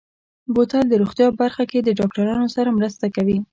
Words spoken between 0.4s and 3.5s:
بوتل د روغتیا برخه کې د ډاکترانو سره مرسته کوي.